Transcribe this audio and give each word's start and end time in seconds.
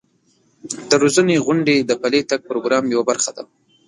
د 0.89 0.91
روزنې 1.01 1.35
غونډې 1.45 1.75
د 1.79 1.91
پلي 2.01 2.21
تګ 2.29 2.39
پروګرام 2.49 2.83
یوه 2.93 3.05
برخه 3.09 3.31
ده. 3.37 3.43